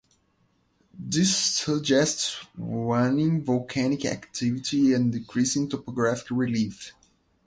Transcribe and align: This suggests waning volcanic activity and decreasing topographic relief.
This 0.97 1.37
suggests 1.61 2.37
waning 2.57 3.43
volcanic 3.43 4.03
activity 4.05 4.93
and 4.93 5.11
decreasing 5.11 5.69
topographic 5.69 6.31
relief. 6.31 6.93